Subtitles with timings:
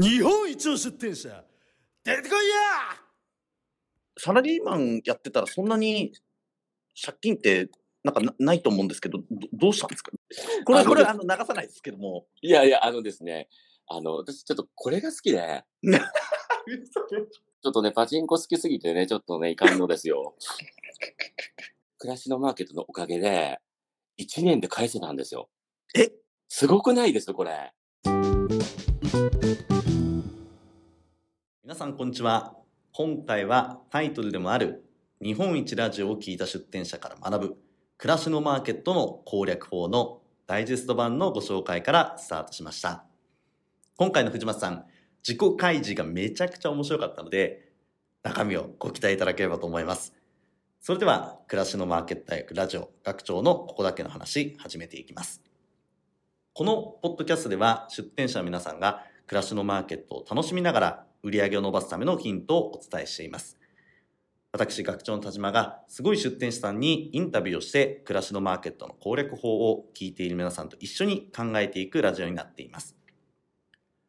[0.00, 1.44] 日本一の出店者
[2.04, 2.54] 出てこいや
[4.18, 6.12] サラリーマンやってたらそんなに
[7.00, 7.68] 借金って
[8.02, 10.10] なんかなないと思うんですけど、どどうしたんですか？
[10.64, 12.26] これ、あのこれ、あの、流さないですけども。
[12.40, 13.48] いやいや、あのですね、
[13.88, 15.64] あの、私ちょっとこれが好きで、
[17.62, 20.34] ちょっとね、パチンコ好きすぎてね、ちょっとね、いかんのですよ。
[21.98, 23.60] 暮らしのマーケットのおかげで、
[24.18, 25.50] 1年で返せたんですよ。
[25.94, 26.10] え？
[26.48, 27.74] すごくないですこれ。
[31.64, 32.54] 皆さんこんにちは。
[32.92, 34.84] 今回はタイトルでもある
[35.20, 37.56] 日本一ラジオを聞いた出店者から学ぶ
[37.98, 43.04] 暮らしのマーケットの攻略法のダイジェスト版のご紹介からスタートしました。
[43.96, 44.84] 今回の藤松さん
[45.26, 47.72] 自己開示がめちゃくちゃ面白かったので
[48.22, 50.14] 中身をご期待いただければと思います。
[50.80, 55.42] それでは暮らしのマーケット大学ラジオ学長のここだけの話始めていきます。
[56.52, 63.56] このポッドキャストでは出店者の皆さんが暮らしのマーケットを楽しみながら売り上げを伸ばすためのヒントをお伝えしています。
[64.50, 72.96] 私、学長の田島がすごい出店者さんにインタビューをして暮らしのマーケットの攻略法を聞いている皆さんと一緒に考えていくラジオになっています。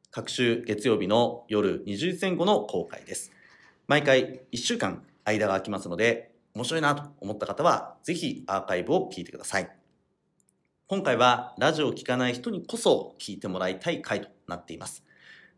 [0.09, 3.31] 各週月曜日の夜20時前後の公開です。
[3.85, 9.69] 毎回1週間間が空きますので、面白いなと思った方はぜひアーカイブを聞いてください。
[10.88, 15.03] 今回はラジオを聞かない人にこそ聞いてもらいたい回となっています。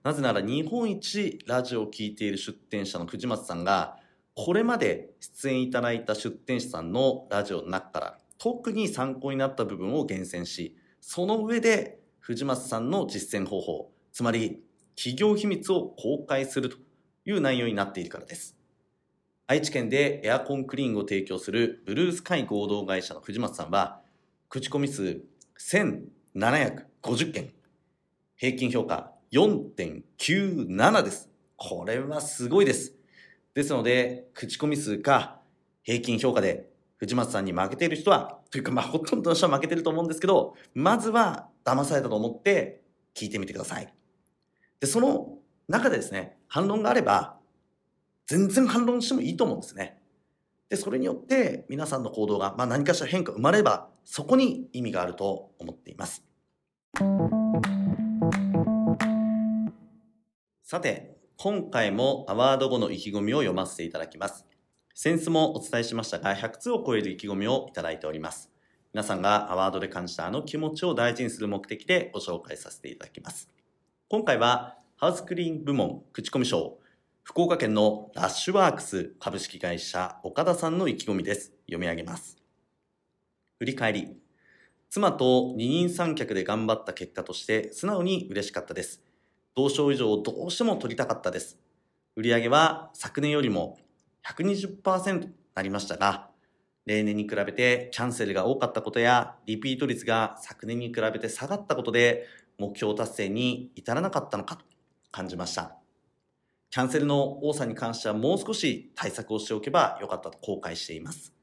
[0.03, 3.97] なぜなら日本一ラジオを聞いている出店者の藤松さんが
[4.35, 14.61] これまで出演いただいた出店者さんのラジオの中から特に参考になった部分を厳選しその上で藤松さんの実践方法つまり
[14.95, 16.75] 企業秘密を公開すると
[17.25, 18.57] いう内容になっているからです。
[19.47, 24.01] 愛知県でエアコンクリーンを提供するブルースカイ合同会社の藤松さんは
[24.49, 25.21] 口コミ数
[25.59, 27.53] 1750件
[28.35, 31.27] 平均評価4.97です。
[31.57, 32.93] これはすごいです。
[33.55, 35.39] ですので、口コミ数か
[35.81, 42.83] 平均評価で藤松さんに負けている人は、というかまあほとんどの人は負けてると思うんですけど、まずは騙されたと思って
[43.15, 43.91] 聞いてみてください。
[44.79, 47.39] で、その中でですね、反論があれば、
[48.27, 49.99] 全然反論してもいいと思うんですね。
[50.69, 56.23] で、それによって皆さんの行動が、まあ、何かしら変化生まれれば、そこに意味があると思っています。
[60.65, 64.45] さて、今回もアワード後の意気込みを読ませていただきます。
[64.95, 68.49] 先日もお伝えしましたが、100通を超える意気込みをいただいております。
[68.93, 73.49] 皆さんがアワードで感じたあの気持ちを大事にする目的でご紹介させていただきます。
[74.07, 76.79] 今回は、ハウスクリーン部門口コミ賞、
[77.23, 81.51] 福岡県のラッシュワークス株式会社岡田さんの意気込みです。
[81.65, 82.37] 読み上げます。
[83.59, 84.17] 振り返り。
[84.89, 89.03] 妻と二人三脚で頑張った結果として素直に嬉しかったです。
[89.55, 91.59] 同賞以上をどうしても取りたかったです。
[92.15, 93.77] 売上は昨年よりも
[94.25, 96.29] 120%となりましたが、
[96.85, 102.27] 例年に比べてキャンセルが多かったことやリピート率が昨年に比べて下がったことで
[102.57, 104.65] 目標達成に至らなかったのかと
[105.11, 105.75] 感じました。
[106.69, 111.33] キャンセルの多さに関してはもう少し対策をしておけばよかったと後悔しています。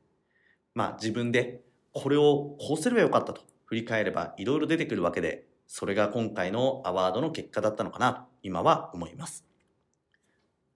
[0.75, 9.45] まあ自分でこれをこうすればよかったと振り返ればいろいろ出てくるわけで、それが今回のアワードの結果だったのかなと今は思います。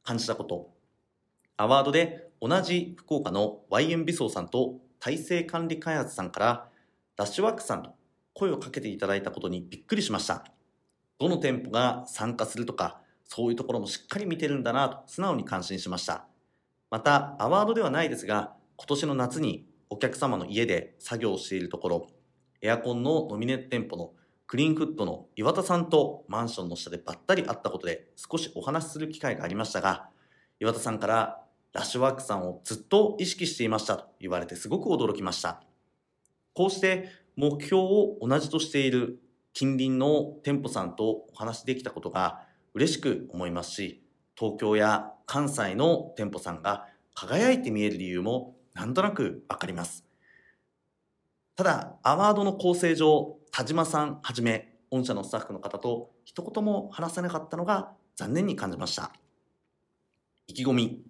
[0.05, 0.71] 感じたこと。
[1.56, 6.69] アワードで同じ福岡の YM 美装さんと体制管理開発さんから
[7.16, 7.91] ラッシュワークさんと
[8.34, 10.44] 声をかけていただいたことにびっくりしました。
[11.19, 16.28] どの店舗が参加するとか、そういうところもしっかり見てるんだなと素直に感心しました。
[16.93, 22.06] また、アワードではないですが、今年の夏にお客様の家で作業しているところ、
[22.62, 24.12] エアコンのノミネート店舗の
[24.54, 30.10] クリーンフットの岩田さんとマンションの下でばったり会ったことで少しお話しする機会がありましたが、
[30.60, 31.42] 岩田さんから
[31.72, 35.60] ラッシュワークさんをずっと意識していましたと言われてすごく驚きました。
[36.52, 39.19] こうして目標を同じとしている
[39.55, 42.43] 近隣の店舗さんとお話しできたことが
[42.75, 44.05] 嬉しく思いますし、
[44.38, 50.05] 東京や関西の店舗さんが輝いて見える理由もなんとなくわかります。
[51.56, 59.12] ただ、アワードの構成上、田島さんはじめ、御社のスタッフの方と一言も話せなかったのが残念に感じました。
[60.48, 61.04] 意気込み。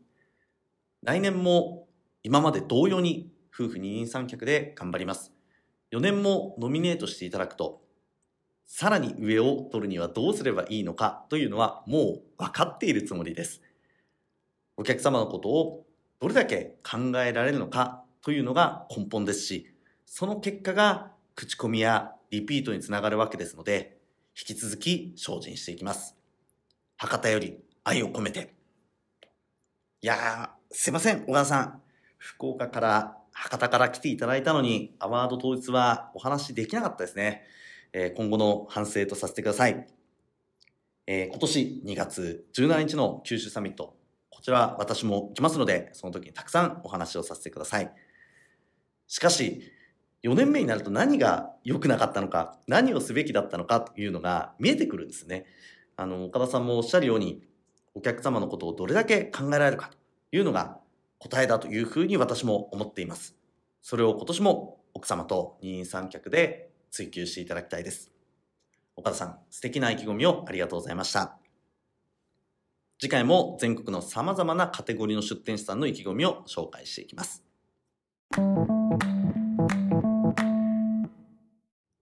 [1.02, 1.88] 来年も
[2.22, 5.32] 今まで同様に夫婦二人三脚で頑張ります。
[5.90, 7.80] 4年もノミネートしていただくと、
[8.66, 13.62] さらに上を取るにはどうすればいいのかというのはもう分かっているつもりです。
[14.76, 15.86] お客様のことを
[16.20, 19.74] どれだけ考えられるのかというのが根本ですし、
[20.04, 23.96] その結果が口コミやリピートにつながるわけですので、
[24.36, 26.16] 引き続き精進していきます。
[26.96, 28.54] 博多より愛を込めて。
[30.00, 31.82] いやー、すいません、小川さん。
[32.18, 37.44] 福岡から、博多から来ていただいたのに、アワード当日はお話できなかったですね。
[37.92, 39.86] えー今後の反省とさせてください。
[41.06, 43.96] えー今年2月17日の九州サミット、
[44.30, 47.92] こちら私も来ますので、その時にたくさんお話をさせてください。
[49.06, 49.70] しかし、
[50.24, 55.44] 4年目になると何が良くなかったのか、何をすべきだったのかというのが見えてくるんですね。
[55.96, 57.42] あの、岡田さんもおっしゃるように、
[57.94, 59.98] お客様のことをどれだけ考えられるかと
[60.36, 60.78] いうのが
[61.18, 63.36] 答えだというふうに私も思っています。
[63.82, 68.10] それを今年も奥様と二人三脚で追求していただきたいです。
[68.96, 71.36] 岡田さん、素敵な意気込みをありがとうございました。
[72.98, 77.44] 次回も全国の様々なカテゴリーの出店者さんの意気込みを紹介していきます。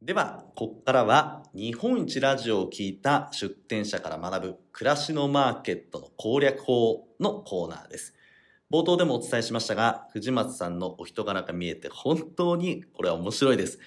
[0.05, 8.13] では、ここからは日本一ラジオを聞いた出店者から学ぶ暮らしのマーケットの攻略法のコーナーです。
[8.69, 13.79] 冒頭でもお伝えしましたが、藤松さんのお人柄が見えて本当にこれは面白いです。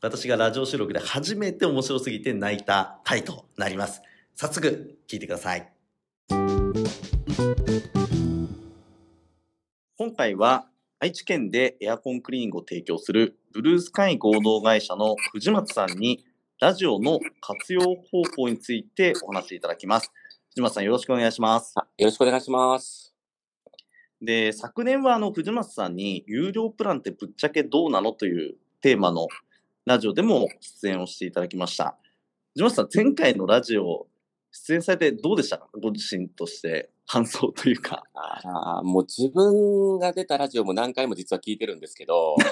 [0.00, 4.00] 私がラジオ収録で初めて面白すぎて泣いた回となります。
[4.36, 5.72] 早速聞いてください。
[9.98, 10.68] 今回は
[11.00, 16.24] 愛知県でエアコンクリーニングを提供するブルースカイ合同会社の藤松さんに
[16.60, 17.94] ラジオの活用方
[18.36, 20.10] 法についてお話しいただきます。
[20.48, 21.72] 藤松さんよろしくお願いします。
[21.76, 23.14] あよろしくお願いします。
[24.20, 29.28] で、昨年はあの藤松さんに有料プランってぶっちゃけどうなのというテーマの
[29.86, 31.96] ラジオでも出演をしていただきました。
[32.54, 34.08] 藤松さん、前回のラジオ
[34.50, 35.68] 出演されてどうでしたか？
[35.80, 38.02] ご自身として感想というか。
[38.14, 42.36] あーもう自分が出たラジオも何回も実は聞いてるんですけど、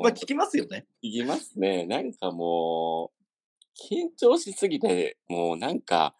[0.00, 0.86] まあ聞きますよね。
[1.02, 1.84] 聞きますね。
[1.86, 3.24] なんかもう、
[3.94, 6.14] 緊張しすぎて、もうなんか、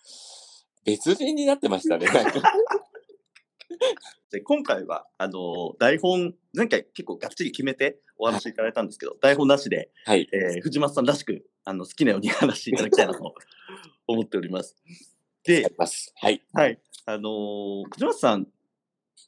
[0.85, 2.07] 別人になってましたね。
[4.31, 10.29] で今回はあの台本前回結構がっちり決めてお話しいただいたんですけど、台本なしで、はい。
[10.33, 13.35] えー藤松さんらしくあの好きなように話していただきたいなと
[14.07, 14.77] 思っております。
[15.45, 15.73] で。
[16.17, 16.43] はい。
[16.53, 16.81] はい。
[17.07, 18.49] あのー藤松さん、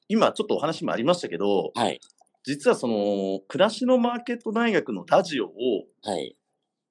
[0.09, 2.01] 今ちょっとお話もありましたけど、はい。
[2.45, 5.51] 実はその、暮らしのマーケット大学のラジオを、
[6.03, 6.37] はい。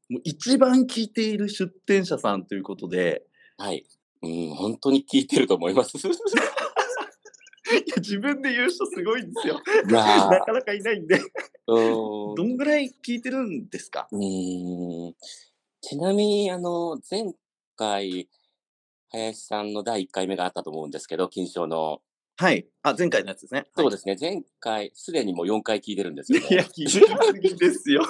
[0.09, 3.23] もう一番聞いている出展者さんということで、
[3.57, 3.85] はい。
[4.21, 5.97] うん、本当に聞いてると思います。
[7.97, 9.61] 自分で言う人すごいんですよ。
[9.87, 11.19] なかなかいないんで。
[11.67, 14.07] どんぐらい聞いてるんですか？
[14.11, 15.15] うーん
[15.81, 17.33] ちなみに、あの、前
[17.75, 18.27] 回、
[19.11, 22.01] 林さんの第1回目があったと思うんですけど、金賞の。
[22.37, 22.67] はい。
[22.81, 23.65] あ、前回のやつですね。
[23.77, 26.47] そうですね、前回、すでにもう4回聞いてるんですよ、ね。
[26.49, 26.99] いや、聞いてす
[27.39, 28.01] ぎですよ。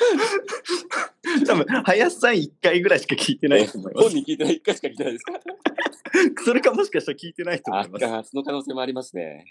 [1.46, 5.32] 多分、林さん1回ぐらいしか聞いてないと思いま本人聞いてない1回しか聞いてないですか？
[5.40, 6.34] す。
[6.44, 8.06] それかもしかしたら聞いてないと思あいます。
[8.06, 9.44] あその可能性もありますね。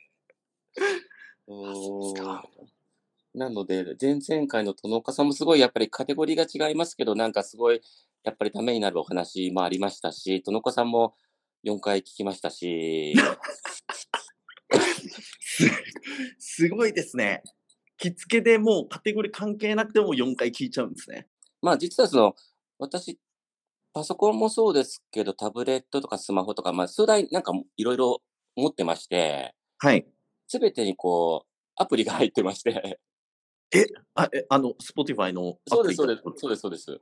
[3.33, 7.81] なので、前々回の殿岡さんもすごいやっぱりカテゴリーが違いますけど、なんかすごい
[8.23, 11.15] やっぱりためになるお話もありましたし、殿岡さんも
[11.63, 13.13] 4回聞きましたし、
[15.41, 15.69] す
[16.39, 17.43] すごいですね。
[17.99, 21.27] 着付けでもうカテゴリー関係なくても4回聞いちゃうんですね。
[21.61, 22.35] まあ実はその、
[22.79, 23.19] 私、
[23.93, 28.21] パソコンもそうですけど、タブレットとかスマホとか、まあ数台なんかいろいろ
[28.55, 30.05] 持ってまして、はい。
[30.47, 32.99] すべてにこう、アプリが入ってまして、
[34.15, 37.01] あ、え、あの、Spotify のアそうです、プリそうです、そうです、そうです。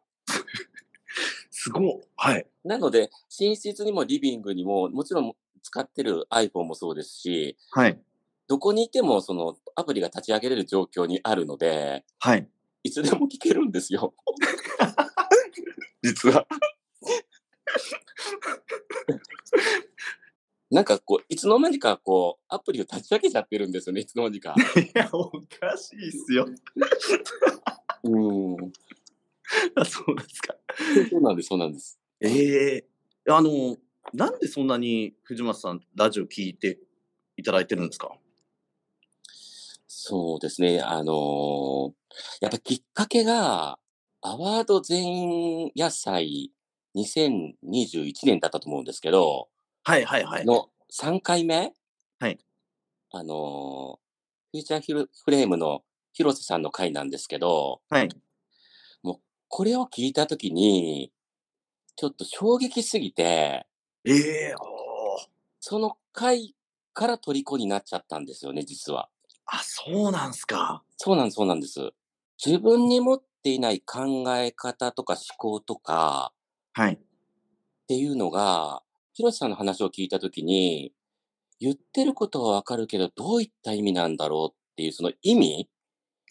[1.52, 2.02] すごい。
[2.16, 2.48] はい。
[2.64, 8.00] なので、寝室にもリビングにも、もちろん使ってる iPhone もそうですし、はい。
[8.48, 12.48] どこにいてもそのアプリが立ち上げれる状況にあるので、はい。
[12.84, 14.14] いつでも聞けるんですよ。
[16.02, 16.48] 実は。
[20.72, 24.54] なんかこう、いつの間にかこう、アプリを立ち上げちゃってるんですよね、いつの間にか。
[24.76, 26.46] いや、おかしいっすよ。
[28.04, 28.20] う
[28.56, 28.72] ん。
[29.76, 30.56] あそうですか。
[31.10, 32.00] そうなんです、そうなんです。
[32.22, 32.86] ええ
[33.30, 33.78] あの、
[34.14, 36.80] なんでそんなに藤松さん、ラジオ聞いて
[37.38, 38.18] いただいてるんですか？
[40.10, 41.92] そうですね、あのー
[42.40, 43.78] やっぱきっかけが、
[44.22, 46.54] アワード全員野菜
[46.96, 49.50] 2021年だったと思うんですけど、
[49.84, 50.46] はいはいはい。
[50.46, 51.74] の3回目
[52.20, 52.40] はい。
[53.12, 53.98] あのー
[54.54, 55.82] フューチャーヒルフレームの
[56.14, 58.10] 広瀬さんの回なんですけど、はい。
[59.50, 61.12] これを聞いたときに、
[61.98, 63.68] ちょっと衝撃すぎて、
[64.06, 65.28] ええおー
[65.60, 66.56] その回
[66.94, 69.10] から虜になっちゃったんですよね、実は。
[69.48, 70.84] あ、そうなんすか。
[70.98, 71.92] そうなんです、そうなんです。
[72.44, 76.34] 自分に持っっていない考え方とか思考とか
[76.74, 76.94] はい。
[76.96, 76.98] っ
[77.88, 80.92] ていうのが、広瀬さんの話を聞いたときに、
[81.60, 85.70] 言ってることはわかるけど、どういった意味なんだろうっていう、その意味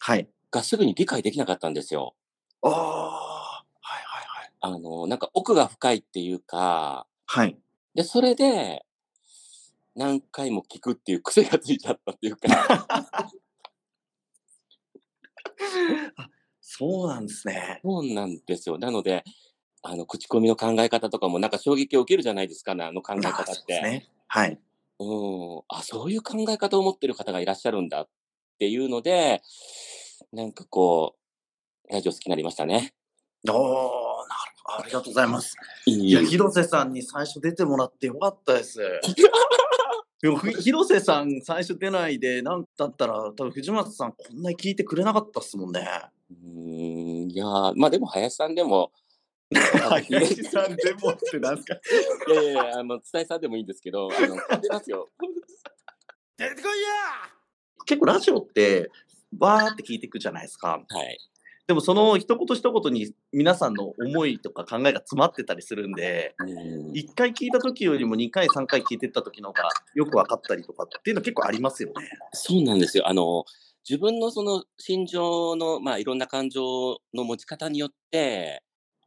[0.01, 0.29] はい。
[0.51, 2.15] がすぐに理解できなかったんですよ。
[2.63, 4.53] ああ、はいはいはい。
[4.61, 7.57] あの、なんか奥が深いっていうか、はい。
[7.95, 8.85] で、それで、
[9.97, 12.49] 何回も聞くっていう癖がついちゃったっていうか、
[16.61, 17.81] そうなんですね。
[17.83, 18.77] そうなんですよ。
[18.77, 19.25] なので、
[19.83, 23.81] あの、口コミの考え方とかもなんか衝撃を受けるじゃないですか、あの考えあ方って。
[23.81, 24.09] ね。
[24.27, 24.61] はい。
[24.99, 25.63] うん。
[25.69, 28.09] あ、そういう考え方を持ってる方がいらっしゃるんだっ
[28.59, 29.43] ていうので、
[30.33, 31.17] なんかこ
[31.89, 32.95] う、ラジオ好きになりましたね。
[33.49, 33.61] おー、なる
[34.65, 34.79] ほど。
[34.81, 35.57] ありがとうございます。
[35.87, 38.81] いいや、広瀬さんに最初出てもらってよかったです。
[40.23, 45.87] でも、ふ広瀬さん最初出ないで、なんだったら、多分藤松さんこんなに聞いてくれなかったっすもんね。
[46.31, 48.93] うーん、いやー、まあでも林さんでも、
[49.53, 51.75] 林さんでもってなんすか？
[52.29, 55.09] いやいやいや、あの、伝えさんでもいいんですけど、あの、出ますよ。
[56.37, 56.89] 出てこいや
[57.85, 58.91] 結構ラジオって、
[59.33, 60.83] バーって聞いていくじゃないですか。
[60.89, 61.19] はい。
[61.67, 71.95] でもその一言一言に皆さんの思いとか考えが詰まってたりするんで、うん一回聞いた時よりも二回三回聞いてった時の方がよく分かったりとかっていうの結構ありますよね。
[72.33, 73.09] そうなんですよ。
[73.09, 73.45] あの、
[73.89, 78.63] 自分のその心情の、まあいろんな感情の持ち方によって、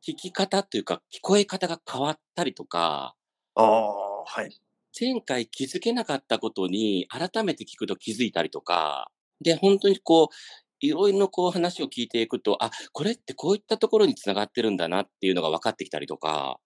[0.05, 3.15] 聞き方というか聞こえ方が変わったりとか、
[3.55, 4.61] ああ、はい。
[4.99, 9.09] 前回気づけなかったことに改めて聞くと気づいたりとか、
[9.41, 10.35] で、本当にこう、
[10.79, 16.59] いろいろこう話を聞いていくと、あ、これってこういったところにつながってるんだなっていうのが分かってきたりとか。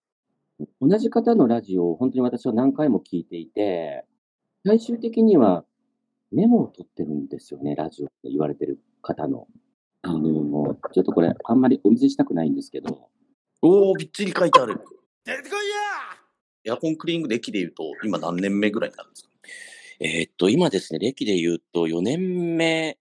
[0.80, 4.06] 同じ方のラジオを本当に私は何回も聞いていて、
[4.66, 5.66] 最終的には
[6.32, 9.48] メモを取ってるんですよね、ラジオって言われてる方の。
[10.04, 13.10] あの、ちょっとこれあんまりお見せしたくないんですけど、
[13.62, 14.80] おお、びっちり書いてある。
[15.26, 15.70] 出てこい
[16.66, 19.30] やエアコンクリーニング歴で言うと、今何年目ぐらいになるんですか？
[20.00, 22.98] えーっと、今ですね、歴で言うと4年目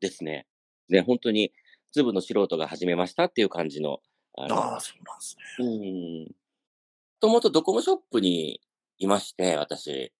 [0.00, 0.46] ですね。
[0.88, 1.52] で、本当に
[1.92, 4.00] 粒の素人が始めましたっていう感じの。
[4.36, 5.44] あのああ、そうなんですね。
[5.58, 6.22] うん。
[6.24, 6.28] も
[7.20, 8.60] ともとドコモショップに
[8.98, 10.12] いまして、私。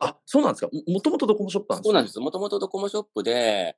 [0.00, 0.70] あ、そうなんですか？
[0.72, 2.20] ももともとドコモショップなんですそうなんです。
[2.20, 3.76] もともとドコモショップで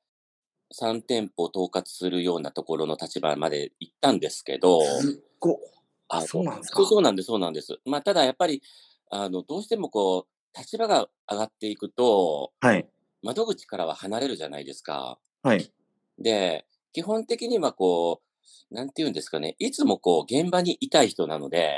[0.72, 5.60] 3店舗統括するようなところの立場まで行ったんですけど、すっご
[6.08, 6.76] あそうなんですか？
[6.78, 7.78] そうそうなんです、そうなんです。
[7.84, 8.62] まあ、ただやっぱり、
[9.10, 12.86] あの、どうしてもこう、立場が上がっていくと、はい。
[13.22, 15.18] 窓口からは離れるじゃないですか。
[15.42, 15.72] はい。
[16.18, 18.22] で、基本的にはこ
[18.70, 21.74] う、なんて言うんですかね、いつもこう、現場にいたい人なので、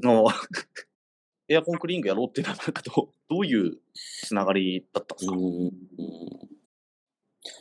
[0.00, 0.26] の
[1.48, 5.36] エアコンクリーニングやろうっていうのは、なんかどうどういうつながりだったんですか、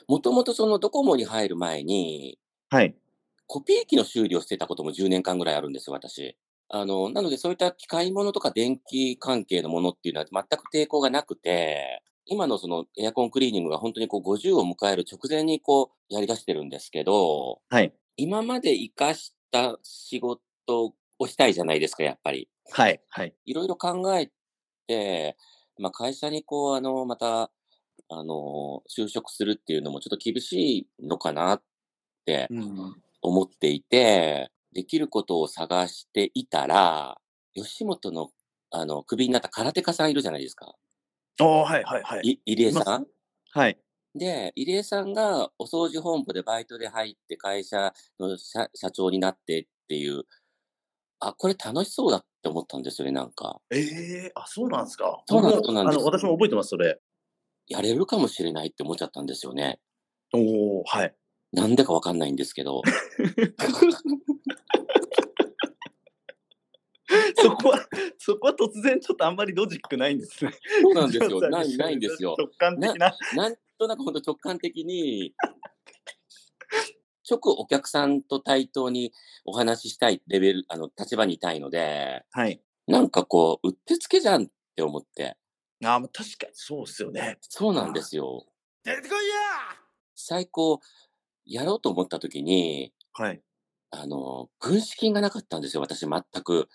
[0.07, 2.39] もともとそのドコモに入る前に、
[2.69, 2.95] はい。
[3.47, 6.37] コピー機の修理をしてたことも10年間ぐらいあるんですよ、私。
[6.69, 17.93] あの、なのでそういった機械物とか電気関係のものっていうのは全く抵抗がなくて、今のそのエアコンクリーニングが本当にこう50を迎える直前にこうやり出してるんですけど、はい。
[18.17, 20.41] 今まで活かした仕事
[21.19, 22.49] をしたいじゃないですか、やっぱり。
[22.71, 23.01] はい。
[23.09, 23.33] はい。
[23.45, 24.31] いろいろ考え
[24.87, 25.37] て、
[25.77, 27.51] まあ、会社にこう、あの、また、
[28.09, 31.63] あの、就職するっていうのもちょっと厳しいのかなっ
[32.25, 33.01] てうん。
[33.21, 37.19] 思っていて、できることを探していたら、
[37.53, 38.31] 吉本の、
[38.71, 40.75] あの、クビになった空手家さんいるじゃないですか。
[41.39, 41.83] ああ、はい。
[41.83, 42.03] はい。
[42.03, 42.29] はい。
[42.31, 43.07] い入江さん？
[43.51, 43.77] はい。
[44.15, 50.23] で、入江さんがお掃除本部でバイトで入って会社の社社長になってっていう、
[51.19, 53.59] あ、これ楽しそうだって思ったんですよね、なんか。
[53.71, 53.79] え
[54.27, 55.23] えあ、そうなんですか。
[55.27, 55.49] そうな
[55.83, 56.99] んです私も覚えてます、それ。
[57.67, 59.79] やれるかもしれないって思っちゃったんですよね。
[60.33, 61.15] おおはい。
[61.51, 62.81] なんでかわかんないんですけど。
[67.35, 70.51] そこは、そこは突然ちょっとあんまりロジックないんですね。
[70.81, 71.41] そうなんですよ。
[71.49, 72.35] ない、ないんですよ。
[72.37, 73.15] 直感的な。
[73.35, 75.33] なんとなくほんと直感的に、
[77.29, 79.13] 直お客さんと対等に
[79.45, 82.61] お話ししたいレベル、あの、立場にいたいので、はい。
[82.87, 85.37] なんかこう、うってつけじゃんって思って。
[85.85, 87.37] あまあ確かにそうですよね。
[87.41, 88.45] そうなんですよ。
[88.83, 89.33] 出てこいや
[90.15, 90.79] 最高、
[91.45, 93.41] やろうと思った時に、はい。
[93.91, 96.67] あの、軍資金がなかったんですよ、私全く。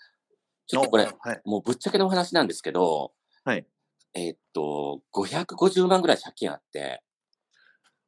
[0.69, 1.41] ちょっとこれ、はい。
[1.45, 3.11] もうぶっちゃけのお話なんですけど、
[3.43, 3.65] はい。
[4.13, 7.01] えーっと、550万ぐらい借金あって、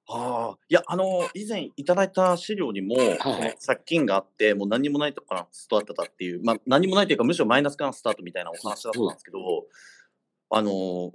[0.08, 9.40] ああ、いや、あの、以前いただいた資料にも、その借金があって、もう何にもないとこからスタートだっていう、まあ、何もないというか、むしろマイナスからのスタートみたいなお話だったんですけど、
[10.50, 11.14] あの、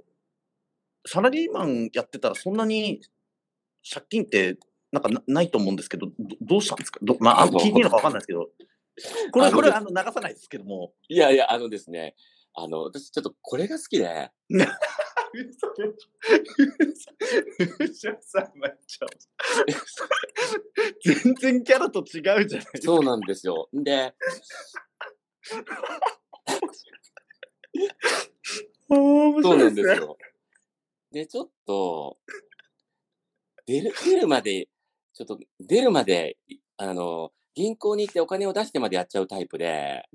[1.05, 3.01] サラリーマンやってたら、そんなに
[3.89, 4.57] 借金って
[4.91, 6.99] なんかなないと思うんですけど、どどうしたんですか？
[7.03, 8.49] どまあ、聞いていいのかわかんないですけど、
[9.31, 10.93] これ、これ、あの、流さないですけども。
[11.07, 12.15] いやいや、あのですね、
[12.53, 14.31] あの、私ちょっとこれが好きで、
[15.33, 15.93] 嘘で
[17.79, 19.09] 嘘さんまちゃん
[21.23, 22.77] 全然キャラと違うじゃないですか。
[22.81, 23.69] そうなんですよ。
[23.73, 24.15] で、
[28.89, 29.75] そうなん。
[29.75, 30.17] ですよ。
[31.11, 31.45] で、ちょ。
[31.45, 32.17] っと、
[33.65, 34.67] 出る、出るまで、
[35.13, 35.23] ちょ。
[35.25, 40.07] っと出るまで、いあの、銀行に行ってお金を出してまでやっちゃうタイプで、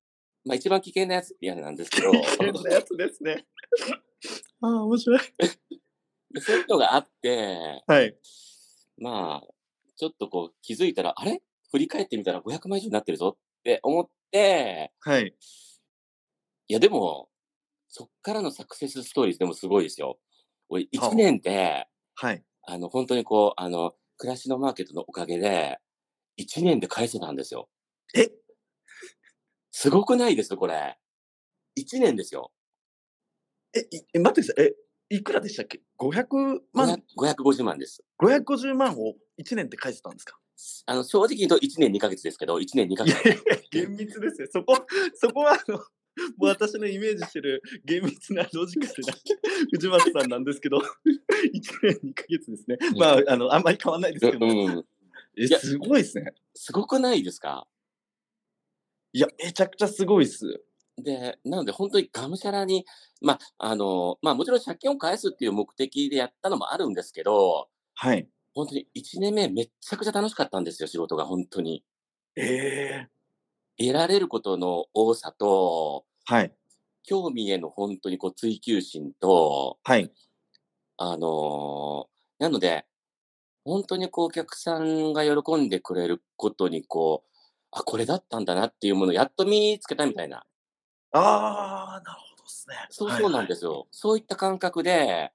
[0.44, 3.44] まあ一番危険なやつってやつなんですけど、危険なやつですね。
[4.62, 5.20] ああ、面白い。
[6.30, 8.16] でそういうのがあって、はい。
[8.96, 9.54] まあ、
[9.96, 11.42] ちょっとこう気づいたら、あれ？
[11.72, 15.34] 振り返ってみたら500万以上になってるぞって思って、はい。
[16.68, 17.28] いやでも、
[17.88, 20.20] そっからのサクセスストーリーでもすごいですよ。
[20.68, 22.44] 俺はあ1年で、はい。
[22.62, 25.80] あの、本当にこう、あの、暮らしのマーケットのおかげで、
[26.38, 27.68] 1年で返せたんですよ。
[28.14, 28.30] え？
[29.70, 30.98] すごくないですこれ。
[31.78, 32.52] 1年ですよ。
[33.74, 34.66] え、いえ待ってください。
[34.66, 38.02] え、いくらでしたっけ ?500 万、500 550万です。
[38.20, 40.38] 550万を1年で返せたんですか？
[40.86, 43.16] あの、正直言うと1年2ヶ月ですけど、1年2ヶ月。
[43.70, 44.48] 厳密ですよ。
[44.52, 44.76] そこ、
[45.14, 45.84] そこは、あの、も
[46.42, 49.14] う私のイメージしてる厳密なロジカルな
[49.72, 50.82] 藤松さんなんですけど、 1
[51.82, 52.76] 年2ヶ月ですね。
[52.98, 54.52] まあ、あの、あんまり変わんないですけど、うん。
[54.52, 54.84] え、い
[55.36, 56.32] やすごいですね。
[56.54, 57.66] すごくないですか？
[59.12, 60.62] いや、めちゃくちゃすごいっす。
[60.96, 62.84] で、なので本当にがむしゃらに、
[63.20, 68.28] まあ、あの、まあもちろん借金を返すっていう目的でやったのもあるんですけど、はい。
[68.54, 71.84] 本当に1年目めっちゃくちゃ楽しかったんですよ、仕事が本当に。
[72.36, 73.08] ええ
[73.78, 76.54] 得られることの多さと、はい。
[77.04, 80.12] 興味への本当にこう追求心と、はい。
[80.98, 82.86] あのーなので、
[83.64, 87.28] 本当にこうお客さんが喜んでくれることにこう、
[87.70, 90.44] あ、これだったんだなっていうものをやっと見つけたみたいな。
[91.12, 92.76] ああ、なるほどですね。
[92.90, 93.86] そうそうなんですすよ。
[93.90, 95.32] そういった感覚で、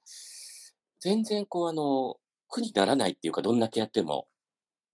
[1.00, 2.18] 全然こうあの、
[2.50, 4.28] 苦にならないっていうか、どんだけやっても。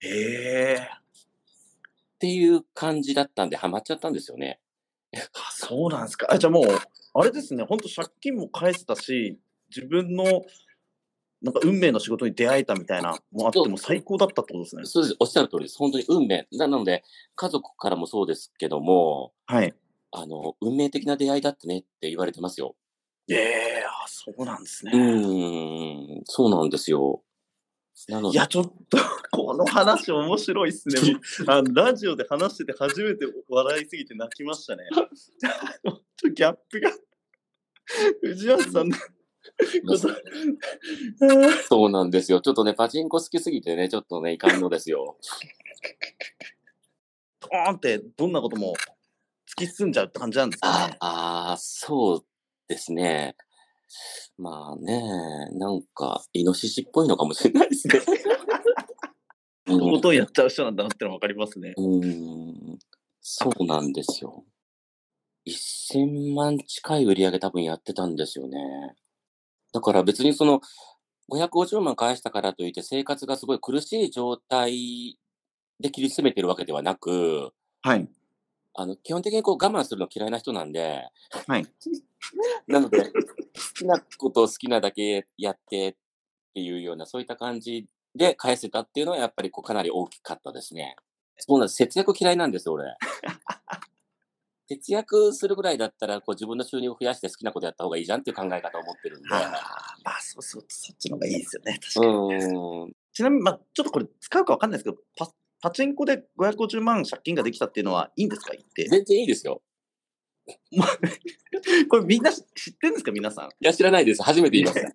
[0.02, 4.60] ええっていう感じだったんで、ハマっちゃったんですよね。
[5.14, 6.26] あそうなんですか。
[6.30, 6.64] あじゃあもう、
[7.14, 9.38] あれですね、本当借金も返せたし、
[9.74, 10.24] 自分の
[11.44, 14.82] なんか運命の仕事に出会えたみたいなもあっても最高だったってことですね。
[14.86, 15.16] そうです。
[15.20, 15.76] おっしゃる通りです。
[15.76, 16.48] 本当に運命。
[16.52, 17.04] なので、
[17.36, 19.74] 家族からもそうですけども、はい。
[20.10, 22.76] あの、運命的な出会いだったねって言われてますよ。
[23.28, 24.92] ええあ、そうなんですね。
[24.94, 27.22] うーん、そうなんですよ。
[28.08, 28.96] なので、いや、ちょっと、
[29.30, 31.20] この話面白いっすね。
[31.46, 34.84] あのラジオで話してて初めて笑いすぎて泣きましたね。
[34.94, 36.90] ちょっとギャップが。
[38.22, 38.96] 藤原さんの
[41.68, 42.40] そうなんですよ。
[42.40, 45.16] ちょっとね、パチンコ好きすぎてね、ちょっとね、いかんのですよ。
[47.40, 48.74] ドーンってどんなことも
[49.48, 50.96] 突き進んじゃうって感じなんですかあね。
[51.00, 52.24] あー、そう
[52.68, 53.36] ですね。
[54.36, 55.00] まあね、
[55.52, 58.00] なんか、イノシシっぽいのかもしれないですね。
[59.66, 61.74] うとことんやっちゃう人なんだなってのわかりますね。
[61.76, 62.78] うーん、
[63.20, 64.44] そうなんですよ。
[65.46, 68.58] 1000万近い売り上げ多分やってたんですよね。
[69.74, 70.60] だから別にその、
[71.30, 75.18] 550万返したからといって生活がすごい苦しい状態
[75.80, 78.08] で切り詰めてるわけではなく、はい。
[78.74, 81.08] あの、基本的にこう我慢するの嫌いな人なんで、
[81.46, 81.66] はい。
[82.68, 83.10] なので、好
[83.76, 85.94] きなことを好きなだけやってっ
[86.54, 90.94] ていうような、そういった感じで返せたっていうのはやっぱりこうかなり大きかったですね。
[91.38, 91.76] そうなんです。
[91.76, 92.96] 節約嫌いなんですよ、俺。
[94.68, 99.28] 節約するぐらいだったら、こう自分の収入を増やして好きなことやった方がいいじゃんっていう考え方を持ってるんで。
[99.30, 99.40] あー
[100.04, 101.78] まあ、そうそう、そっちの方がいいですよね。
[101.94, 102.94] 確うかに。
[103.12, 108.86] ちなみに、まあ、ちょっとこれ使うかわかんないですけど、パパチンコで550万借金ができたっていうのはいいんですか言って。
[108.88, 109.62] 全然いいですよ。
[111.88, 113.48] これみんな知知ってるんですか皆さん？
[113.48, 114.22] いや、知らないです。
[114.22, 114.94] 初めて言いました。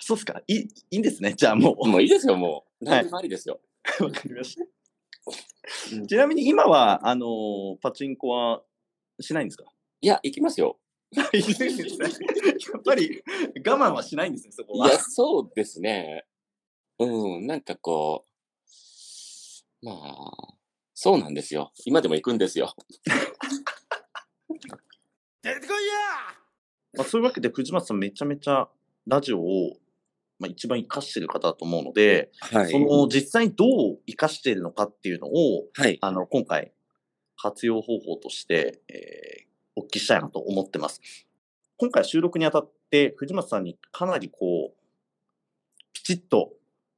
[0.00, 1.34] そうっすかいいいいんですね。
[1.34, 1.88] じゃあもう。
[1.88, 2.84] もういいですよ、もう。
[2.88, 3.60] はい何でもありですよ。
[4.00, 4.64] わかりました。
[6.08, 8.62] ちなみに今は、あのーパチンコは
[9.20, 9.64] しないんですか？
[10.00, 10.78] いや、行きますよ。
[11.14, 11.28] やっ
[12.84, 13.22] ぱり
[13.66, 14.88] 我慢はしないんですね、そこは。
[14.88, 16.26] いや、そうですね。
[16.98, 18.24] うん、なんかこ
[19.82, 20.54] う、まあ、
[20.94, 21.72] そうなんですよ。
[21.84, 22.74] 今でも行くんですよ。
[26.94, 28.68] まあ、そういうわけで藤松さんめちゃめちゃ
[29.06, 29.76] ラジオを、
[30.42, 35.98] まあ、一番活かしてる方だと思うので、はその実際にどう活かしているのかっていうのをはい。
[36.00, 36.72] あの今回
[37.36, 41.00] 活用方法として、えーお聞きしたいなと思ってます。
[41.76, 44.82] 今回収録にあたって藤松さんにかなりこう
[45.92, 46.52] きちっと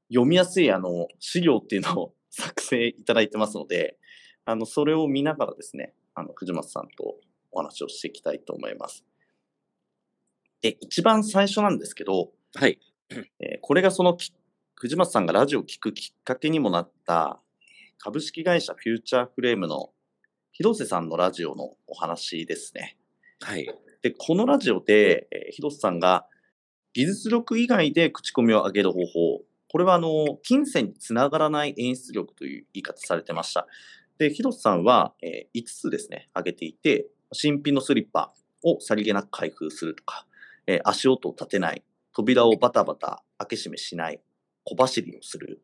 [0.09, 3.97] 読みやすいあの資料っていうのを 作成いただいてますので、
[4.45, 7.17] あのそれを見ながらですね、あの藤松さんと
[7.53, 9.05] お話をしていきたいと思います。
[10.61, 12.81] で、一番最初なんですけど、はい。
[13.41, 14.33] えーこれがそのき
[14.77, 17.41] 藤松さんがラジオを聞くきっかけにもなった
[17.99, 19.91] 株式会社フューチャーフレームの
[20.53, 22.97] 広瀬さんのラジオのお話ですね。
[23.41, 23.67] はい。
[24.03, 26.27] で、このラジオで、えー広瀬さんが
[26.93, 33.67] 技術力以外で口コミを上げる方法、これはあの、金銭につながらない演出力という言い方されてました。
[34.19, 40.27] で、広瀬さんは、えー5つですね、上げていて、新品のスリッパをさりげなく開封するとか、
[40.67, 41.83] えー足音を立てない、
[42.15, 44.21] 扉をバタバタ開け閉めしない、
[44.65, 45.61] 小走りをする、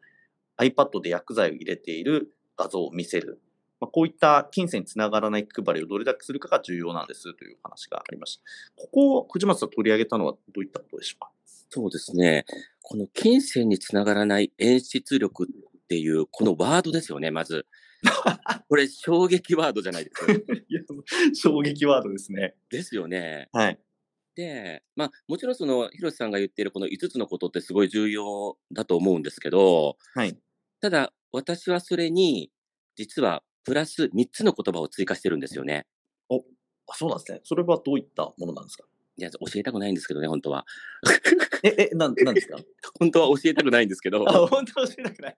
[0.59, 3.41] iPad で薬剤を入れている画像を見せる、
[3.81, 8.43] まあ、こういった金銭につながらない気配りをどれだけするかが重要なんですという話がありました。
[8.77, 11.31] ここを藤松さん取り上げたのはどういったことでしょうか？
[11.71, 12.45] そうですね。
[12.83, 17.65] この金銭につながらない演出力っていう、このワードですよね、まず。
[18.69, 20.33] これ、衝撃ワードじゃないですか。
[21.35, 22.55] 衝撃ワードですね。
[22.71, 23.49] ですよね。
[23.53, 23.79] はい。
[24.37, 30.41] で、まあ、もちろんその、広瀬さんが言っているこの5つのことってすごい重要だと思うんですけど、はい。
[30.81, 32.51] ただ、私はそれに、
[32.97, 35.87] 実は、プラス3つの言葉を追加してるんですよね。
[36.31, 36.37] あ
[36.97, 37.41] そうなんですね。
[37.45, 38.85] それはどういったものなんですか？
[39.17, 40.65] いや、教えたくないんですけどね、本当は。
[41.63, 42.59] え、え、なん、なんですか？
[42.99, 45.37] 本当は教えたくないんですけど、あ、本当は教えたくない。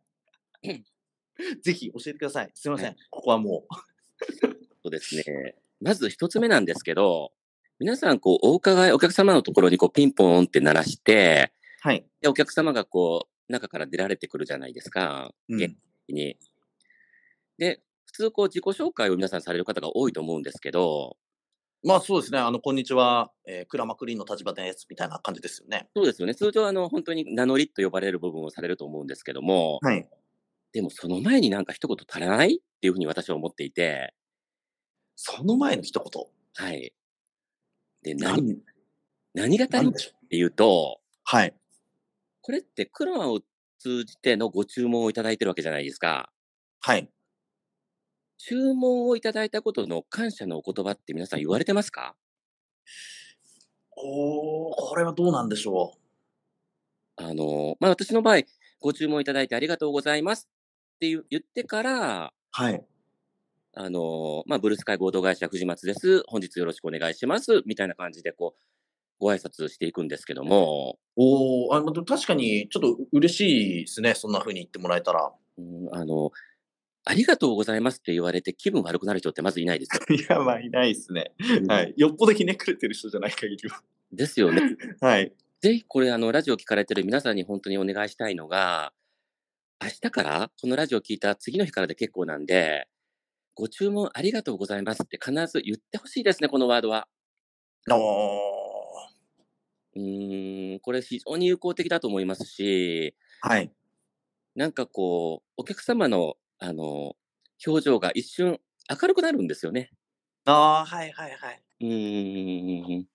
[1.63, 2.51] ぜひ教えてください。
[2.55, 2.87] すいません。
[2.89, 3.67] はいここはも
[4.83, 5.57] そうですね。
[5.81, 7.33] まず一つ目なんですけど、
[7.83, 11.53] 皆さん、こう、お伺い、お客様のところにこう、ピンポンって鳴らして、
[11.85, 11.89] う。
[11.89, 12.07] はい。
[12.21, 15.33] で、お客様がこう、中から出られてくるじゃないですか。
[15.49, 16.37] うん元気に。
[17.59, 21.17] で、普通、こう、自己紹介を皆さんされる方が多いと思うんですけど、
[21.83, 22.39] まあそうですね。
[22.39, 23.33] あの、こんにちは。
[23.45, 24.87] えー、クラマクリーンの立場です。
[24.89, 25.89] みたいな感じですよね。
[25.97, 26.37] そうですよね。
[26.37, 30.09] 通常、あの、本当に名乗りと呼ばれる部分をされると思うんですけども、はい。
[30.73, 34.15] でもその前になんか一言足らないっていうふうに私は思っていて、
[35.17, 36.25] その前の一言。
[36.55, 36.93] はい。
[38.03, 38.63] で、何、何、
[39.35, 41.55] 何が足りないっていうと、はい。
[42.41, 43.41] これってクロアを
[43.79, 46.33] 通じてのご注文をいただいてるわけじゃないですか。
[46.81, 47.09] はい。
[48.39, 52.17] 注文をいただいたことの感謝のお言葉って皆さん言われてますか？
[53.97, 55.95] おー、これはどうなんでしょ
[57.17, 58.43] あの、まあ、私の場合、
[58.81, 60.49] ご注文いただいてありがとうございます
[60.97, 62.63] って言ってから、う。
[62.63, 62.85] はい。
[63.75, 66.23] あの、まあ、ブルースカイ合同会社藤松です。
[66.27, 67.63] 本日よろしくお願いします。
[67.65, 68.61] みたいな感じで、こう、
[69.19, 74.15] ご挨拶していくんですけども、おー、あまあ確かにちょっと嬉しいですね。
[74.15, 75.33] そんな風に言ってもらえたら。
[75.59, 76.33] うん、あの、
[77.05, 80.03] ありがとうございますって言われて気分悪くなる人ってまずいないですよ。
[80.15, 81.33] いや、まあ、いないですね。
[81.69, 81.95] はい。
[81.97, 83.83] よっぽどひねくれてる人じゃない限りは。
[84.13, 84.77] ですよね。
[85.01, 85.33] はい。
[85.61, 88.93] ぜひこれ、あの、ラジオ聞かれてる皆さんに本当にお願いしたいのが、
[89.81, 92.89] 明日から、このラジオ聞いた次の日からで結構なんで、
[93.55, 97.09] ご注文ありがとうございますって必ず言ってほしいですね、このワードは。
[97.91, 97.95] お
[99.95, 103.49] うーん、これ非常に有効的だと思いますし、ー。
[103.49, 103.73] はい。
[104.55, 107.17] なんかこう、お客様の、あの、
[107.67, 108.61] 表情が一瞬
[108.91, 109.91] 明るくなるんですよね。
[110.45, 111.63] ああ、はいはいはい。
[111.81, 113.07] うーん。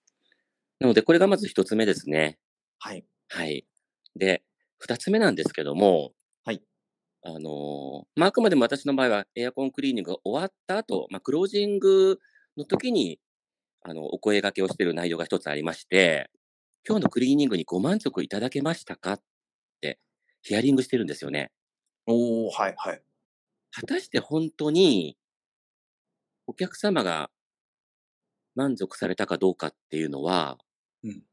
[0.80, 2.40] なので、これがまず一つ目ですね。
[2.80, 3.08] はい。
[3.30, 3.68] はい。
[4.16, 4.44] で、
[4.80, 6.17] 二つ目なんですけども、はい。
[7.24, 12.20] あのーまあ、あくまでも私の場合はエアコンクリーニングが終わった後、まあ、クロージング
[12.58, 13.20] の時に、
[13.84, 16.30] あの、お声掛けをしている内容が一つありまして、
[16.88, 19.22] 今日のクリーニングにご満足いただけましたかっ
[19.82, 20.00] て、
[20.44, 21.52] ヒアリングしてるんですよね。
[22.08, 23.04] おー、はいはい。
[23.72, 25.18] 果たして本当に、
[26.48, 27.30] お客様が
[28.56, 30.58] 満足されたかどうかっていうのは、
[31.04, 31.24] うん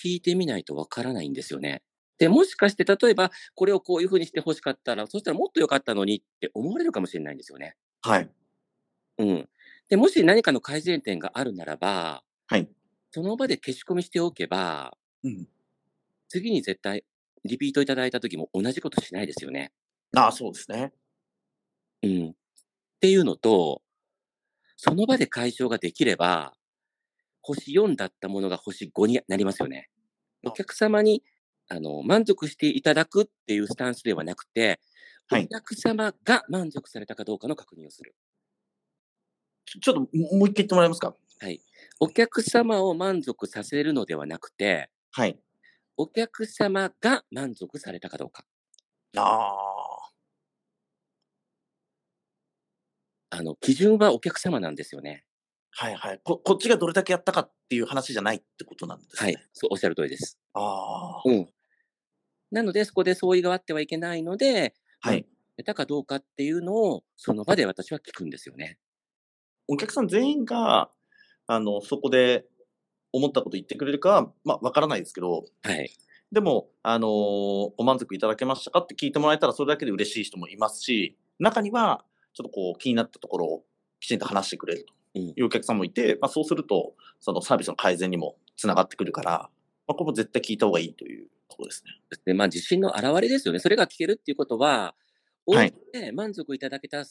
[0.00, 1.82] 聞いてみないとわからないんですよね。
[2.18, 7.76] で、もしかして例えば、これをこういうふうにして欲しかったら、そしたらもっと良かったのにって思われるかもしれないんですよね。
[8.02, 8.30] はい。
[9.18, 9.48] うん。
[9.88, 12.68] で、もし何かの改善点があるならば、はい。
[13.10, 15.46] その場で消し込みしておけば、うん。
[16.28, 17.04] 次に絶対
[17.44, 19.72] リピートいただいた時も同じことしないですよね。
[20.16, 20.92] ああ、そうですね。
[22.02, 22.30] うん。
[22.30, 22.34] っ
[23.00, 23.82] ていうのと、
[24.76, 26.54] その場で解消ができれば、
[27.42, 29.90] 星4だったものが星5になりますよね。
[30.44, 31.22] あお客様に、
[31.68, 34.80] あの、満足していただくっていうスタンスではなくて、
[35.28, 38.14] はいお客様が満足されたかどうかの確認をする。
[39.82, 40.06] ちょっとも
[40.38, 41.14] もう一回言ってもらえますか？
[41.40, 41.60] はい。
[42.00, 45.38] お客様を満足させるのではなくて、はい。
[45.96, 48.44] お客様が満足されたかどうか。
[49.16, 50.08] ああ。
[53.30, 55.24] あの、基準はお客様なんですよね。
[55.70, 56.20] はいはい。
[56.24, 59.32] こ、こっちがどれだけやったかっていう話じゃないってことなんですね。
[59.32, 59.46] はい。
[59.52, 60.38] そう、おっしゃる通りです。
[60.54, 61.22] ああ。
[61.26, 61.48] うん。
[62.50, 65.26] なので、そこで相違があってはいけないので、はい。
[65.56, 68.78] 出たかどうかっていうのを、その場で私は聞くんですよね。
[69.66, 70.90] お客さん全員が、
[71.46, 72.46] あの、そこで
[73.12, 75.90] 思ったこと言ってくれるかは、まあ、わからないですけど、はい。
[76.30, 77.10] でも、あのー
[77.76, 83.64] ご満足いただけましたかって聞いてもらえたら、それだけで嬉しい人もいますし、中には、ちょっとこう、気になったところを
[84.00, 89.50] きちんと話してくれるとうんいうお客さんもいて、まあ、そうすると、そのサービスの改善にもつながってくるから、
[89.86, 91.92] まあ、ここも絶対聞いた方がいいというところですね。
[92.24, 93.60] でまあ、自信の表れですよね。
[93.60, 95.08] それが聞けるっていうことは、はい
[95.50, 97.06] 大いて満足いただけた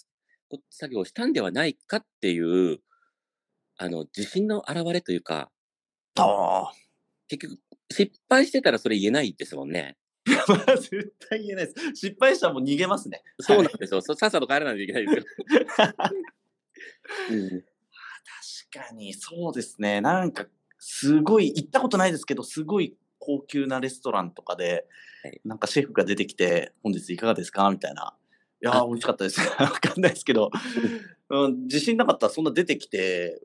[0.47, 2.80] こ作業をしたんではないかっていう、
[3.78, 5.50] あの、自信の表れというか。
[7.28, 7.60] 結局、
[7.91, 9.97] 失敗してたらそれ言えないですもんね。
[10.47, 11.95] まあ、絶対言えないです。
[11.95, 13.23] 失敗したらもう逃げますね。
[13.39, 14.02] そうなんですよ。
[14.02, 15.23] そさっさと帰らないといけないですよ。
[17.32, 17.63] うん
[18.69, 20.02] 確かに、そうですね。
[20.02, 20.45] なんか、
[20.78, 22.97] すごい、行ったことないですけど、すごい
[23.28, 24.88] 高級なレストランとかで、
[25.24, 28.13] はいなんかシェフが出てきて、本日いかがですかみたいな。
[28.62, 29.42] いやー、あ美味しかったです。
[29.60, 30.50] わかんないですけど、
[31.30, 33.42] うん、自信なかったらそんな出てきて、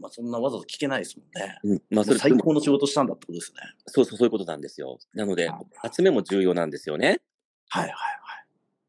[0.00, 1.58] まあ、そんなわざわざ聞けないですもんね。
[1.64, 3.58] うんまあ、それ最高の仕事したんだってことですね。
[3.86, 4.98] そうそう、そういうことなんですよ。
[5.12, 5.60] なのであ、
[5.92, 7.20] 集めも重要なんですよね。
[7.68, 7.92] はいはい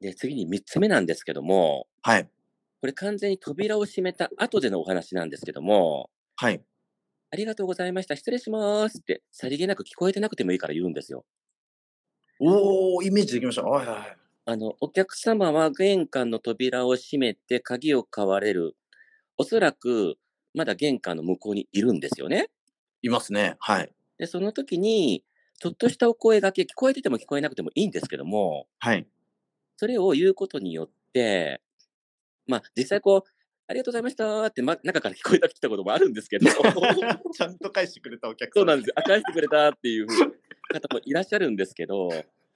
[0.01, 2.15] で、次に3つ目なんですけども、はい。
[2.17, 2.29] はい。
[2.81, 6.62] これ完全に扉を閉めた後でのお話なんですけども、はい。
[7.35, 11.25] ありがとうございました、失礼しますって、さりげなく聞こえてなくてもいいから言うんですよ。
[12.39, 13.63] おー、イメージできました。
[13.63, 14.17] はいはいはい。
[14.45, 18.77] あの、お客様は玄関の扉を閉めて鍵を買われる。
[19.37, 20.15] おそらく、
[20.53, 22.47] まだ玄関の向こうにいるんですよね。
[23.01, 23.57] いますね。
[23.59, 23.91] はい。
[24.17, 25.25] で、その時に、
[25.59, 29.05] ちょっとしたお声がけ、聞こえてても聞こえなくてもいいんですけども、はい。
[29.75, 31.61] それを言うことによって、
[32.47, 33.34] まあ、実際こう、
[33.67, 36.45] ありがとうございましたって、ま、中から聞こえてきたこともあるんですけど、
[37.34, 38.62] ちゃんと返してくれたお客さん。
[38.62, 38.93] そうなんですよ。
[38.97, 42.10] あ、返してくれたっていう方もいらっしゃるんですけど、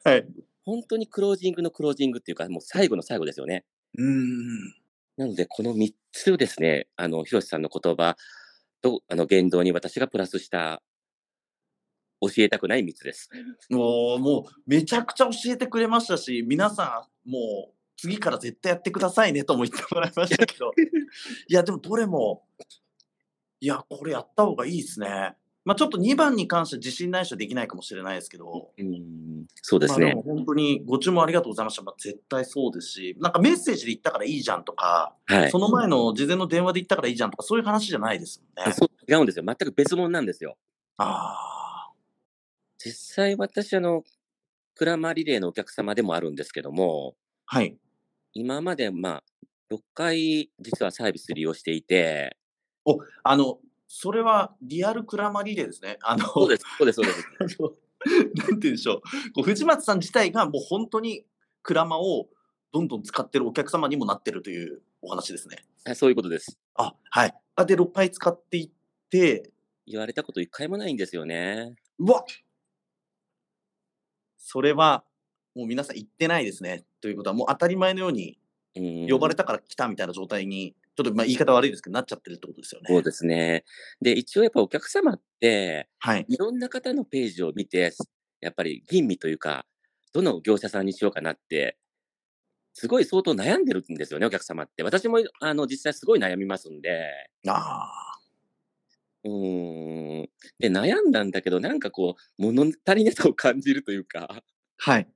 [0.03, 0.25] はい。
[0.63, 3.65] 本当にクロージングのクロージングっていうか、もう最後の最後ですよね。
[3.97, 4.75] うーん。
[5.17, 8.15] なので、この3つですね、あの、ひろしさんの言葉
[8.81, 10.83] と、あの、言動に私がプラスした、
[12.21, 13.29] 教えたくない3つです。
[13.71, 20.71] もう、もう、めちゃくちゃ教えてくれましたし、皆さん、もう、次から絶対やってくださいねとも言ってもらいましたけど、
[21.47, 22.43] いや、でもどれも、
[23.59, 25.35] いや、これやった方がいいですね。
[25.65, 30.19] まあちょっと2番に関しては自信ない人はできないかもしれないですけど、うん、そうですね。
[30.25, 31.83] 本当にご注文ありがとうございました。
[31.83, 35.59] まあ、絶対そうですし、なんかメッセージで言ったからいいじゃんとか、はいそ。
[35.59, 38.73] の前の事前の電話で言ったからいいじゃんとか、そういう話じゃないですもんね。
[38.73, 39.45] そう違うんですよ。
[39.45, 40.57] 全く別物なんですよ。
[40.97, 41.89] あ
[42.77, 44.03] 実際私、あの、
[44.75, 47.15] クラマリレーのお客様でもあるんですけども、
[47.47, 47.77] あ、はい。
[48.33, 49.23] 今まで、まあ、
[49.71, 52.37] 6回実はサービス利用していて、
[53.23, 55.97] あの、それはリアルクラマリレーですね。
[56.01, 57.57] あの、そうです、そうです、そうです。
[58.35, 59.01] なんて言うんでしょう。
[59.33, 61.25] こう藤松さん自体がもう本当に
[61.63, 62.29] クラマを
[62.71, 65.57] どんどん使ってるお客様にもなってるというお話ですね。
[65.83, 66.57] はいそういうことです。
[66.75, 67.33] あ、はい。
[67.55, 68.69] あ、で、6回使っていっ
[69.09, 69.51] て、
[69.85, 71.75] 言われたこと一回もないんですよね。
[71.97, 72.23] うわ
[74.37, 75.03] それは、
[75.55, 76.83] もう皆さん言ってないですね。
[77.01, 78.37] ということは、もう当たり前のように
[78.75, 82.87] うん呼ばれたから来たみたいな状態に、ちょっとまあ言い方悪いですけど、なっちゃってるってことですよね。
[82.89, 83.63] そうですね。
[84.01, 86.25] で、一応やっぱお客様って、はい。
[86.27, 87.91] いろんな方のページを見て、
[88.41, 89.65] やっぱり吟味というか、
[90.13, 91.77] どの業者さんにしようかなって、
[92.73, 94.83] すごい相当悩んでるんですよね、お客様って。
[94.83, 97.29] 私もあの実際すごい悩みますんで。
[97.47, 98.19] あ
[99.23, 100.29] うーん。
[100.59, 104.27] で、悩んだんだけど、なんかこう、物足りなさを感じるというか。
[104.31, 104.43] あ。
[104.77, 105.09] はい。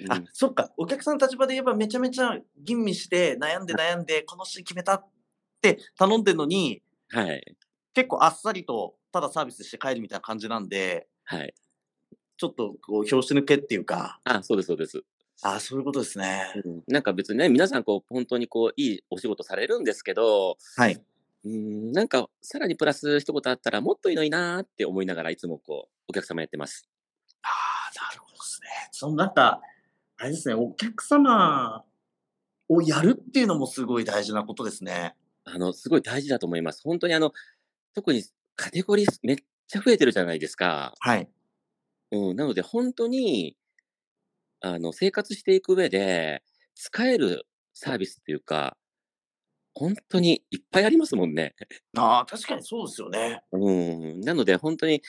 [0.00, 0.70] うんあ、そっか。
[0.76, 5.06] お客さんの立場で言えばめちゃめちゃ吟味して、悩んで悩んで、このシーン決めたっ
[5.60, 7.56] て頼んでるのに、はい。
[7.94, 11.54] 結構あっさりと、ただサービスして帰るみたいな感じなんで、はい。
[12.36, 15.02] ちょっとこう、拍子抜けっていうか、あ、そうです、そうです。
[15.42, 16.52] あそういうことですね。
[16.64, 21.00] うんなんか別にね、皆さんこう、本当にこう、いいお仕事されるんですけど、はい。
[21.44, 26.88] うーん、なんか、さらにプラス一言あったら、もっといいのになーって思いながら、いつもこう、お客様やってます。
[27.42, 28.68] ああ、なるほどですね。
[28.90, 29.60] そのなんか、
[30.18, 31.84] あれですね、お客様
[32.68, 35.14] をやるっていうのもすごい大事なことですね。
[35.44, 36.82] あの、すごい大事だと思います。
[36.82, 37.32] 本当にあの、
[37.94, 38.24] 特に
[38.56, 39.36] カテゴリーめっ
[39.68, 40.92] ちゃ増えてるじゃないですか。
[40.98, 41.28] はい。
[42.10, 43.56] うん、なので本当に、
[44.60, 46.42] あの、生活していく上で、
[46.74, 48.76] 使えるサービスっていうか、
[49.74, 51.54] 本当にいっぱいありますもんね。
[51.96, 53.42] ああ、確かにそうですよね。
[53.52, 53.70] う
[54.18, 54.20] ん。
[54.22, 55.02] なので本当に、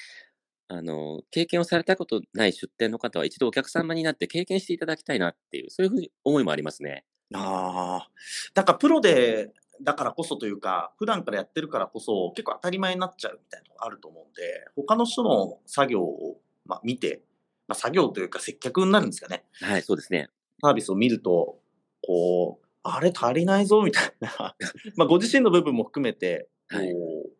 [0.71, 7.05] あの、経験をされたことない出店の方は一度お客様になって経験していただきたいなっていう、そういうふうに思いもありますね。
[7.33, 8.09] ああ。
[8.53, 9.51] なんかプロで、
[9.81, 17.23] だからこそというか、普段からやってるからこそ、結構当たり前になっちゃうみたいなのがあると思うんで、他の人の作業を、まあ、見て、
[17.67, 19.45] まあ、作業というか接客になるんですかね。
[19.61, 20.29] はい、そうですね。
[20.61, 21.57] サービスを見ると、
[22.05, 24.55] こう、あれ足りないぞみたいな、
[24.95, 27.39] まあご自身の部分も含めて、はいこう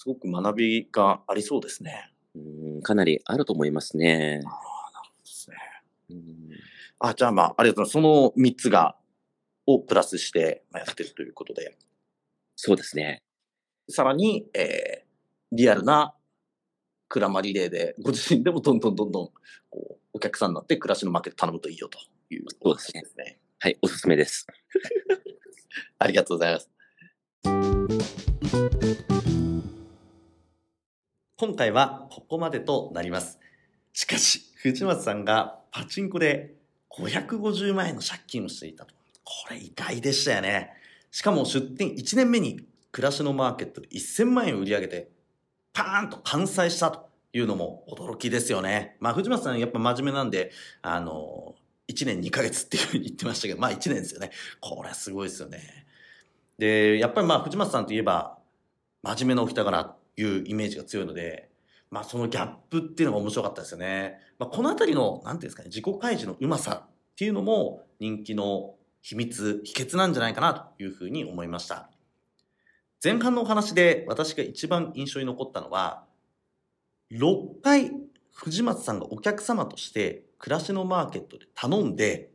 [0.00, 2.12] すごく学びがありそうですね。
[2.34, 4.40] うん、かなりあると思いますね。
[4.44, 5.56] ああ、なるほどですね。
[6.10, 6.48] うん
[7.00, 8.32] あ、じゃあまあ、ありがとうございます。
[8.34, 8.96] その3つが、
[9.66, 11.76] をプラスしてまあやってるということで、
[12.56, 13.22] そうですね。
[13.88, 15.06] さらに、えー、
[15.52, 16.14] リアルな
[17.08, 19.30] クラマリレーで、ご自身でもどんどんどんどん、
[19.70, 21.98] こう、お客さんになって暮らしのマーケット頼むといいよと
[22.30, 23.38] いうそうですねすね。
[23.60, 24.46] はい、おすすめです。
[25.98, 26.70] ありがとうございます。
[31.40, 33.38] 今回はここまでとなります。
[33.92, 36.56] しかし、藤松さんがパチンコで
[36.90, 38.92] 550万円の借金をしていたと。
[39.22, 40.72] これ意外でしたよね。
[41.12, 45.12] しかも出店1年目に暮らしのマーケットで1000万円売り上げて、
[45.72, 48.96] パーンと完済したというのも驚きですよね。
[48.98, 50.50] まあ藤松さんやっぱ真面目なんで、
[50.82, 51.54] あの、
[51.86, 54.32] 1年2ヶ月っていうふうに言ってましたけど、まあ1年ですよね。
[54.58, 55.86] これすごいですよね。
[56.58, 58.38] で、やっぱりまあ藤松さんといえば、
[59.04, 61.50] 真面目なお人柄いうイメージが強いので、
[61.90, 64.18] まあそのギャップっていうのが面白かったですよね。
[64.38, 71.90] まあこのあたりの、なんていうんですかね、自己開示のうまさっていうのも人気の秘密、秘訣なんじゃないかなというふうに思いました。
[73.02, 76.04] 前半のお話で私が一番印象に残ったのは、
[77.12, 77.92] 6回
[78.32, 82.30] 藤松さんがお客様として暮らしのマーケットで頼んで、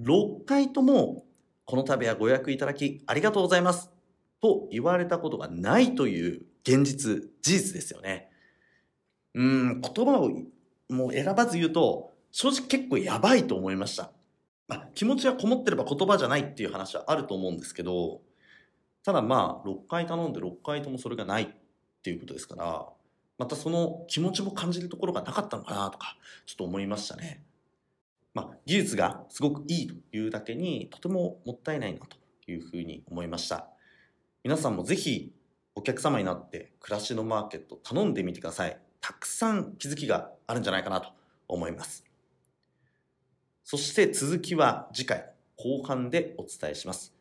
[0.00, 1.24] 6回とも
[1.64, 3.90] この度はご予約いただきありがとうございます
[4.40, 8.28] と言われたことがないという現実、事実ですよね。
[9.34, 10.30] うん、言葉を
[10.88, 14.10] もう選ばず言うと、正直結構やばいと思いました。
[14.66, 18.20] まあ、気持ちがこもってれば言葉じゃないっていう話はあると思うんですけど、
[19.04, 21.48] ただまあ、6回頼んで6回ともそれがないっ
[22.02, 22.86] ていうことですから、
[23.38, 27.44] またその気持ちも感じるところがなかったのかなとか、ちょっと思いましたね。
[28.34, 32.16] まあ、技術がすごくいいというだけに、とてももったいないなと
[32.50, 33.68] いうふうに思いました。
[34.42, 35.32] 皆さんもぜひ
[35.76, 38.80] お客様になって暮らしのマーケット頼んでみてください。
[39.00, 41.10] たくさん気づきがあるんじゃないかなと
[41.46, 42.04] 思います。
[43.62, 47.14] そして続きは次回後半でお伝えします。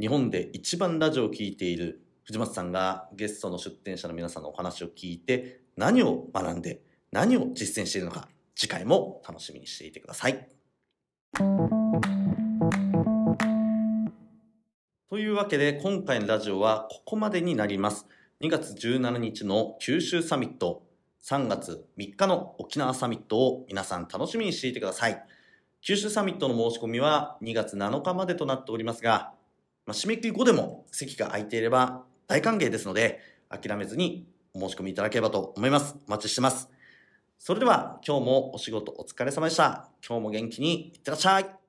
[0.00, 6.80] 日本で一番ラジオを聴いている藤松さんがゲストの出展者の皆さんのお話を聞いて何を学んで
[7.10, 10.48] 何を実践しているのか次回も楽しみにしていてください。
[15.18, 18.06] というわけで今回のラジオはここまでになります。
[18.40, 20.84] 2月17日の九州サミット、
[21.24, 25.20] 3月3日の沖縄サミットを皆さん楽しみにしていてください。
[25.80, 29.32] 九州サミットの申し込みは2月7日までとなっておりますが、
[29.86, 35.96] まあ、締め切り後でも席が空いていれば大歓迎ですので、諦めずにお申し込みいただければと思います。
[36.06, 36.70] お待ちしてます。
[37.40, 39.90] それでは今日もお仕事お疲れ様でした。
[40.08, 41.67] 今日も元気にいってらっしゃい。